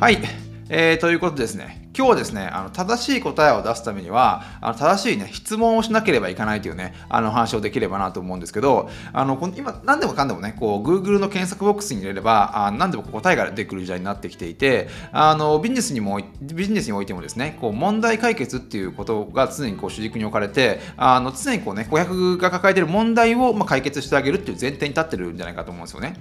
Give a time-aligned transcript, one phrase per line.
[0.00, 0.18] はい、
[0.68, 1.83] えー、ということですね。
[1.96, 26.16] 今日はですね、あの正しい答えを出すためには、あの正しいね、質問をしなければいけないというね、あの話をできればなと思うんですけど、あの今、何でもかんでもね、こう、Google の検索ボックスに入れれば、あ何でも答えが出てくる時代になってきていて、あのビジネスにも、ビジネスにおいてもですね、こう問題解決っていうことが常にこう主軸に置かれて、あの常にこうね、顧客が抱えている問題をまあ解決してあげるっていう前提に立ってるんじゃないかと思うんですよね。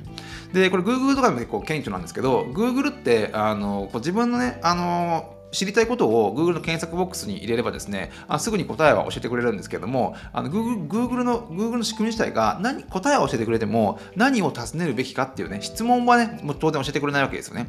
[0.53, 17.67] で、これ Google とかでも結構顕著なんですけど、Google ってあのこう自分のね、あの知りたいことを Google の検索ボックスに入れればですね、あすぐに答えは教えてくれるんですけども、あの Google, Google, の Google の仕組み自体が何答えを教えてくれても何を尋ねるべきかっていうね、質問はね、もう当然教えてくれないわけですよね。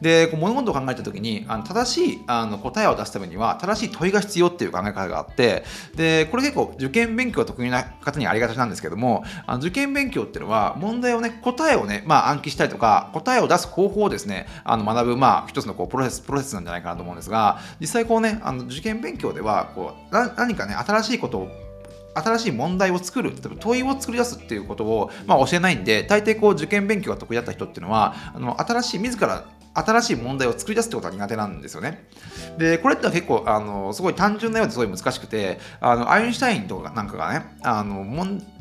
[0.00, 5.64] でこう物事を考えた時にあの正しいあの答えを出すためには正しい問いが必要っていう考え方があって
[5.94, 21.70] でこれ結構受験勉強が得意な方にありがちなんですけどもあの受験勉強っていうのは問題をね答えをね、まあ、暗記したりとか答えを出す方法をですねあの学ぶ、まあ、一つのこうプロセスプロセスなんじゃないかなと思うんですが実際こうねあの受験勉強ではこう何かね新しいことを
[22.14, 32.06] 新しい問題を作る、例えば問いを作り出すっていうことを、まあ、教えないんで、大抵こう受験勉強が得意だった人っていうのは、あの新しい自ら新しい問題を作り出すってことは苦手なんですよね。
[32.58, 38.02] で、これって結構、あの、すごい単純なようですごい難しくて、あの、アインシュタインとかなんかがね、あの、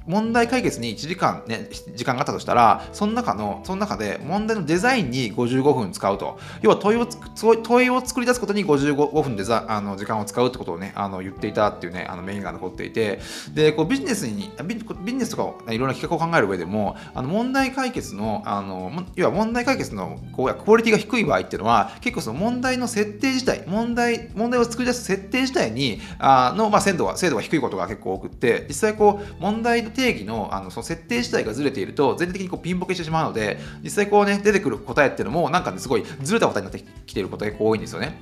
[0.08, 6.40] 問題解決に1時間ね、時間があったとしたら、その中の、その中で問題のデザインに55分使うと。
[6.62, 13.20] 要は問いを問いを作り出すことに55分でざあの時間を使うってことをね、あの言っていたっていうね、あのメインが残っていて、
[13.54, 14.76] で、こうビジネスに、ビ
[15.12, 38.22] ジネスとかを、ね、いろんな企画を考える上でも、あの問題解決の、あの、要は問題解決のこうクオリティが低い場合っていうのは、結構その問題の設定自体、問題、問題を作り出す設定自体に、あの、まあ、精度が、精度が低いことが結構多くって、実際こう、問題の定義の、あの、その設定自体がずれていると、全体的にこうピンボケしてしまうので、実際こうね、出てくる答えっていうのも、なんかね、すごいずれた答えになってきていることが多いんですよね。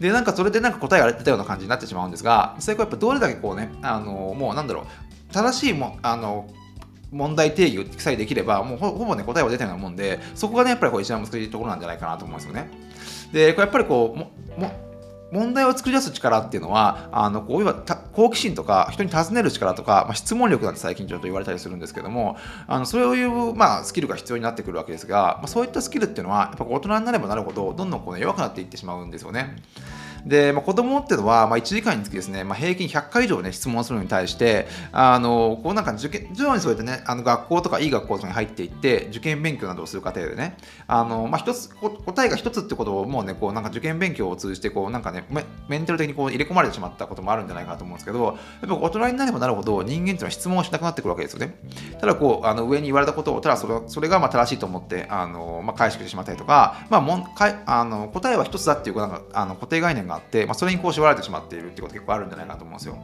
[0.00, 4.84] で、なんかそれでなんか答えが出たような感じになってしまうんですが、実際こうやっぱどれだけこうね、あの、もうなんだろう、
[5.32, 6.48] 正しいも、あの、
[7.12, 12.68] 問題定義さえできれば、もうほぼね、答えは出たようなもんで、そこがね、やっぱりこう一番難しいところなんじゃないかなと思うんですよね。
[13.32, 14.85] で、これやっぱりこう、もも
[15.32, 17.74] 問題を作り出す力っていうのは、あのこういわ
[18.12, 29.56] 好奇心とか、人に尋ねる力とか、まあ、質問力なんて最近ちょっと言われたりするんですけども、あのそういう、まあ、スキルが必要になってくるわけですが、まあ、そういったスキルっていうのは、やっぱ大人になればなるほど、どんどんこう、ね、弱くなっていってしまうんですよね。
[30.26, 40.56] で、まあ、子供っていうのは、まあ、1時間につきですね、まあ、平均100回以上ね、質問するのに対して、あの、こうなんか受験、徐々にそうやってね、あの学校とかいい学校とかに入っていって、受験勉強などをする過程でね、
[40.88, 45.24] あの、まあ、一つ、答えが一つってことをもうね、こうなんか受験勉強を通じて、こうなんかね、
[45.68, 48.24] メンタル的にこう入れ込まれてしまったこともあるんじゃないかなと思うんですけど、
[48.62, 51.56] やっぱ大人になればなるほど人間っていうのは質問をしなくなってくるわけですよね。
[52.00, 62.98] ただこう、あの上に言われたことを、ただそれそれがまあ正しいと思って、あの、まあ、解釈してしまったりとか、まあ、もんかいあの答えは一つだっていうなんかあの固定概念があって、まあ、それにこう縛られてしまっているってこと結構あるんじゃないかなと思うんですよ。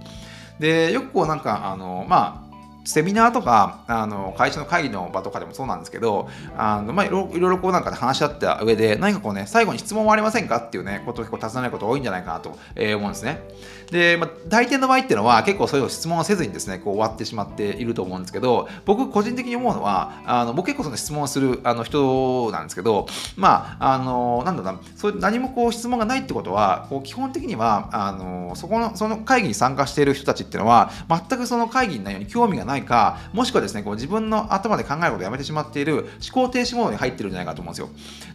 [0.58, 2.51] で、よくこうなんか、あの、まあ、
[2.84, 13.42] セミナーとかあの会社の会議の場とかでもそうなんですけどあの、まあ、いろいろこうなんか話し合った上で何かこうね最後に質問はありませんかっていうねことを結構尋ねること多いんじゃないかなと、え思うんですね。
[13.92, 23.06] で、まあ、大抵の場合っていうのは結構そういう質問をせずにですね、こう終わってしまっていると思うんですけど、僕個人的に思うのは、あの僕結構その質問するあの人なんですけど、
[23.36, 37.88] まあ、あの、なんだろうな、そういう何もこう質問がないってことは、こう基本的には、あの、そこの、その会議に参加している人たちっていうのは、全くその会議の内容に興味がないないか、もしくはですね、こう自分の頭で考えることをやめてしまっている思考停止モードに入ってるんじゃないかと思うんですよ。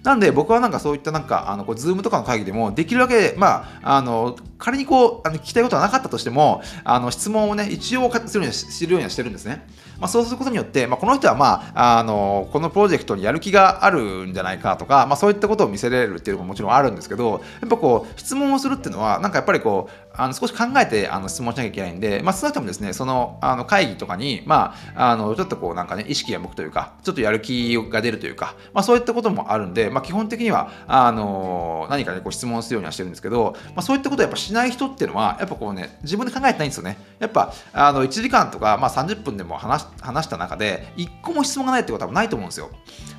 [0.04, 9.68] なんで僕はなんかそういったなんか、あの、こう、ズームとかの会議でも、できるだけ、まあ、あの、仮にこう、あの聞きたいことはなかったとしても、あの質問をね、一応するように知るようにはしてるんですね。
[10.00, 36.98] まあ、そうすることによって、まあ、この人は、まあ、あのこのプロジェクトにやる気があるんじゃないかとか、まあ、そういったことを見せれるっていうのももちろんあるんですけど、やっぱこう、質問をするっていうのは、なんかやっぱりこう、あの少し考えてあの質問しなきゃいけないんで、まあ、少なくともですね、そのあの会議とかに、まあ、あのちょっとこうなんかね、意識が向くというか、ちょっとやる気が出るというか、まあ、そういったこともあるんで、まあ、基本的にはあの何かね、こう質問するようにはしてるんですけど、まあ、そういったことをやっぱしない人っていうのは、やっぱこうね、自分で考えてないんですよね。
[37.20, 42.70] やっぱあの1時間とか、まあ、30分でも話話した中で、1個も質問がないってことはないと思うんですよ。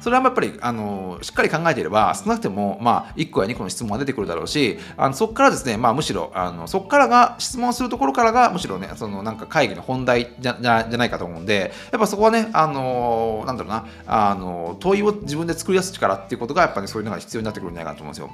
[0.00, 18.30] それはやっぱりあのしっかり考えていれば、少なくても、まあ、1個や2個の質問が出てくるだろうし、あのそこからですね、まあ、むしろあのそこからが質問するところからがむしろね、そのなんか会議の本題じゃじゃじゃないかと思うんで、やっぱそこはね、あのなんだろうな、あの問いを自分で作り出す力っていうことが、やっぱり、ね、そういうのが必要になってくるんじゃないかと思うんですよ。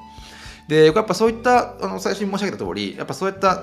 [0.68, 3.62] で、やっぱそういった、あの最初に申し上げた通り、やっぱそういった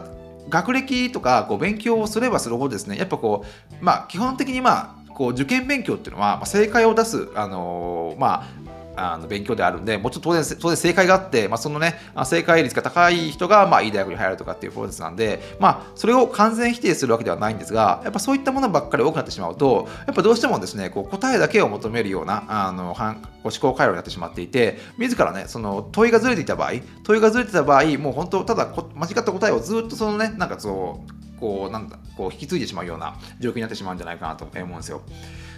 [0.50, 8.71] 学歴とかこう勉強をすればするほどですね、やっぱこう、まあ基本的にまあ、こう受験勉強っていうのは、まあ、正解を出す、あのまあ、
[9.02, 11.96] あの勉強であるんで、もちろん当然当然正解があって、まあ、そのね、
[12.26, 22.96] 正解率が高い人が、まあ、いい大学に入るとかっていうプロセスなんで、まあ、それを完全否定するわけではないんですが、やっぱそういったものばっかり多くなってしまうと、やっぱどうしてもですね、こう答えだけを求めるようなあの
[23.44, 35.02] 思考回路になってしまっていて、自らね、その問いがずれていた場合、問いがずれてた場合、もう本当、ただ間違った答えをずっとそのね、なんかそう、こうなんだこう引き継いでしまうような状況になってしまうんじゃないかなと思うんですよ。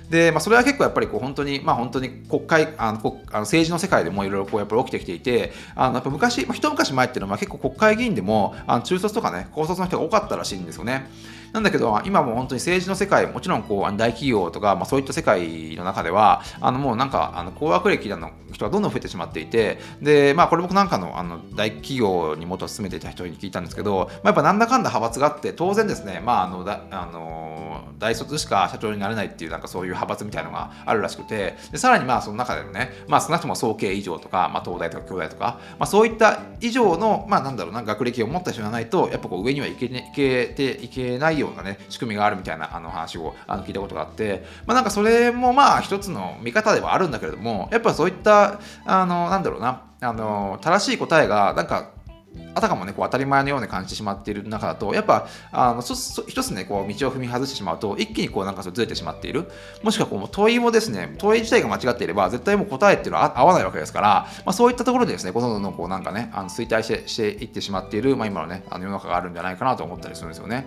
[0.09, 11.07] で、まあ、それは結構やっぱりこう本当に、まあ、本当に国会あの国あの政治の世界でもいろいろこうやっぱり起きてきていてあのやっぱ昔、まあ、一昔前っていうのは結構国会議員でもあの中卒とかね高卒の人が多かったらしいんですよね。
[11.53, 51.91] なんだけど、今も本当に政治の世界、もちろんこう大企業とか、まあ、そういった世界の中では、あのもうなんかあの高学歴の人がどんどん増えてしまっていて、で、まあ、これ僕なんかのあの大企業に元勤めていた人に聞いたんですけど、まあ、やっぱなんだかんだ派閥があって、当然ですね、まあ、あのだあの大卒しか社長になれないっていう、なんかそういう派閥みたいなのがあるらしくて、でさらにまあその中でもね、まあ、少なくとも総計以上とか、まあ、東大とか京大とか、まあ、そういった以上の、まあ、なんだろうな、学歴を持った人じゃないと、やっぱこう上にはいけ,、ね、いけていけないようなね、仕組みがあるみたいなあの話をあの聞いたことがあって、まあ、なんかそれもまあ一つの見方ではあるんだけれどもやっぱそういったあのなんだろうなあの正しい答えがなんか
[52.55, 59.49] あたかもね、こう当たり前のように感じてしまっている中だと、やっぱ、あのそそ一つね、こう道を踏み外してしまうと、一気にこうなんかずれてしまっている。
[59.81, 70.65] もしくはこう問いもですね、問い自体が間違っていれば、絶対もう答えっていうのは合わないわけですから、まあ、そういったところでですね、このどんこうなんかね、あの衰退してしていってしまっている、まあ、今のね、あの世の中があるんじゃないかなと思ったりするんですよね。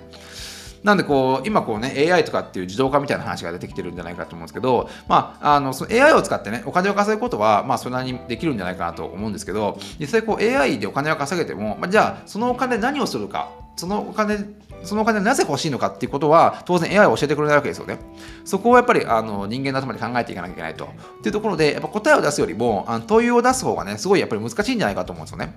[0.86, 14.38] なんでこう今こうね AI とかっていう自動化みたいな話が出てきてるんじゃないかと思うんですけど、まあ、あのその AI を使ってねお金を稼ぐことはまあそれなにできるんじゃないかなと思うんですけど実際こう AI でお金を稼げても、まあ、じゃあそのお金何をするかそのお金
[14.84, 17.98] そのお金なぜ欲しいのかっていうことは当然 AI を教えてくれないわけですよね。
[18.44, 20.84] そこをやっぱりあの人間の頭で考えていかなきゃいけないと。
[20.84, 20.88] っ
[21.22, 25.54] ていうところでやっぱ答えを出すよりもあの問いを出す方がねすごいやっぱり難しいんじゃないかと思うんですよね。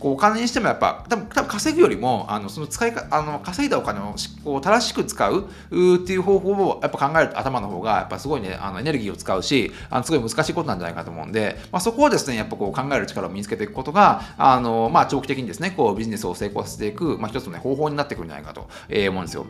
[0.00, 19.46] こうお金にしてもやっぱ多分多分稼ぐよりもあのその使いかあの稼いだお金をこう正しく使うっていう方法をやっぱ考える頭の方がやっぱすごいねあのエネルギーを使うしあのすごい難しいことなんじゃないかと思うんで、まあ、そこをですねやっぱこう考える力を身につけていくことがあの、まあ、長期的にですねこうビジネスを成功させていく、まあ、一つの、ね、方法になってくるんじゃないかと、えー、思うんですよ。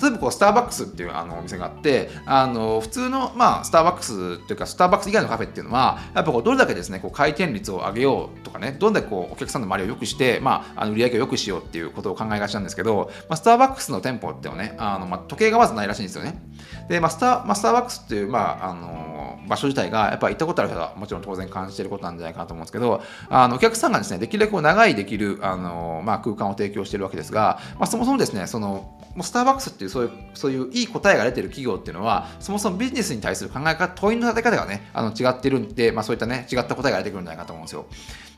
[0.00, 16.40] 例えばこうスターバックスっていうあのお店があってあの普通の、まあ、スターバックスっていうかスターバックス以外のカフェっていうのはやっぱこうどれだけですねこう回転率を上げようとかねどれだけこうお客さんの周りを良くして、まあ、あの売り上げを良くしようっていうことを考えがちなんですけど、まあ、スターバックスの店舗っていうのはねあの、まあ、時計がまずないらしいんですよね
[16.88, 19.13] で、まあスターまあ、スターバックスっていう、まあ、あの
[19.48, 37.86] 場所自体がやっぱ行ったことある人はもちろん当然感じてることなんじゃないかなと思うんですけどあのお客さんがですねできるだけ長いできるあの、まあ、空間を提供しているわけですが、まあ、そもそもですねそのもうスターバックスっていうそういうそういういい答えが出てる企業っていうのはそもそもビジネスに対する考え方問いの立て方がねあの違ってるんで、まあ、そういったね違った答えが出てくるんじゃないかと思うんですよ。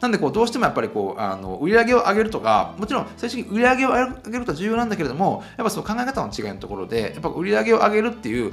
[0.01, 8.53] なんでこうどうしてもやっぱりこうあの売り上げを上げるとかもちろん最終的に売り上げを上げることは重要なんだけれどもやっぱその考え方の違いのところでやっぱ売り上げを上げるっていう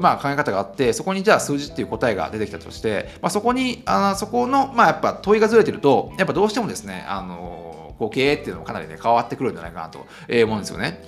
[0.00, 10.06] まあ、考え方があってそこにじゃあ数字っていう答えが出てきたとして、まあ、そこにあそこの、まあ、やっぱ問いがずれてるとやっぱどうしてもですねあのこう経営っていうのもかなりね変わってくるんじゃないかなと
[10.44, 11.02] 思うんですよね。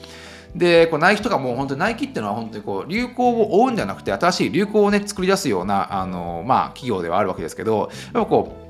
[0.56, 8.68] でこうナイキとかもう本当にナイキっていうのは本当にこう流行を追うんじゃなくて新しい流行をね作り出すようなあの、まあ、企業ではあるわけですけどやっぱこう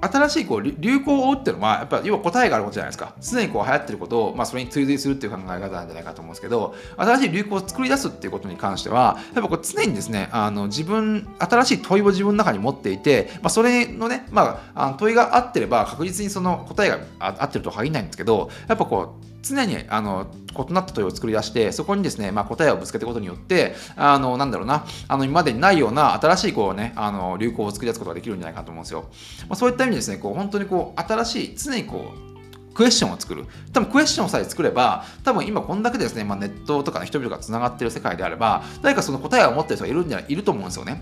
[0.00, 3.14] 新しいこう流行を追うっていうのはやっぱ要は答えがあることじゃないですか。
[3.20, 20.26] 常にこう流行ってることを、まあ、それに追随するっていう考え方なんじゃないかと思うんですけど新しい流行を作り出すっていうことに関してはやっぱこう常にですねあの自分新しい問いを自分の中に持っていて、まあ、それのね、まあ、あの問いが合ってれば確実にその答えが合ってるとは限らないんですけどやっぱこう常にあの
[20.68, 29.02] 異なった問いを作り出してそこにですね、まあ、答えをぶつけていくことによってあのなんだろうなあの今までにないような新しいこう、ね、あの流行を作り出すことができるんじゃないかと思うんですよ、
[29.48, 32.34] まあ、そういった意味でですねこう本当にこう新しい常にこう
[32.74, 33.46] クエスチョンを作る。
[33.72, 41.00] 多分クエスチョンさえ作れば、多分今こんだけですね、まあ、ネットとか、ね、人々がつながっている世界であれば、誰かその答えを持ってる人がいるんじゃいると思うんですよね。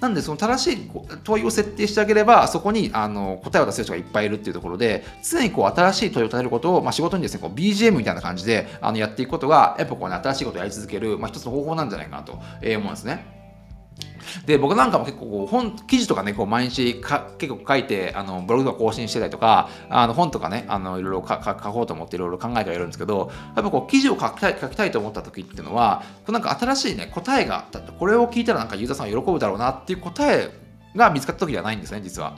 [0.00, 0.90] なんでその正しい
[1.24, 13.35] 問いを設定してあげればそこにあの答えを出せる人がいっぱいいるっていうところで常にこう新しい問いを立てることを、まあ、仕事にですねこう BGM みたいな感じであのやっていくことがやっぱこう、ね、新しいことをやり続ける、まあ、一つの方法なんじゃないかなと思うんですね。
[14.46, 27.66] で僕なんかも結構こう本記事とかねこう毎日か結構書いてあのブログとか更新してたりとかあの本とかねあのいろいろ書こうと思っていろいろ考えてはいるんですけどやっぱこう記事を書きたい書きたいと思った時っていうのはこうなんか新しいね答えが
[27.98, 30.50] これを聞いたらなんかユーザーさん喜ぶだろうなっていう答え
[30.94, 32.36] が見つかった時ではないんですね実は。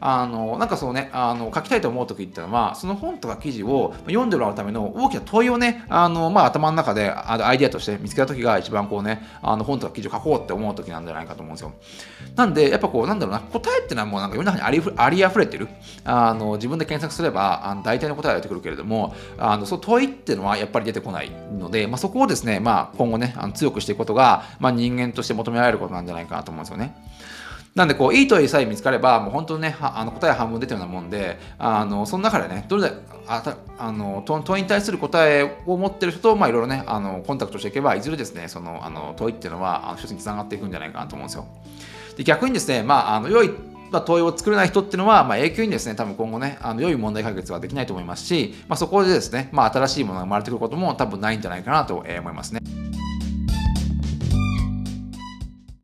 [0.00, 11.72] あのなんかそうねあの書きたいと思う時っていうのはその本とか記事を読んでもらうための大きな問いをねあの、まあ、頭の中でアイデアとして見つけた時が一番こうねあの本とか記事を書こうって思う時なんじゃないかと思うんですよ
[12.36, 15.68] なんでやっぱこうなんだろうな答えってのはもうなんか世の中にありあり溢れてる
[16.04, 26.94] あの自分で検索すればあの大体の答えが出てくるけれどもあのそう問いっていうのはやっぱり出てこないので、まあ、そこをですね、まあ、今後ねあの強くしていくことが、まあ、人間として求められることなんじゃないかなと思うんですよね。
[27.78, 32.90] なんでこういい問いさえ見つかればもう本当にねあの答え半分出てるようなもんであのその中でねどれだ
[33.28, 41.46] あたあの問いに対する答えを持ってる人と、まあ、いろいろねあのコンタクトしていけばいずれですねそのあの問いっていうのはあの一つにつながっていくんじゃないかなと思うんですよ。
[42.16, 43.50] で逆にですね、まあ、あの良い
[43.90, 52.60] まあ、問いを作れない人っていうのは、まあ、永久にですね、多分今後ね、あの良い問題解決はできないと思いますし、まあ、そこでですね、まあ、新しいものが生まれてくることも多分ないんじゃないかなと思いますね。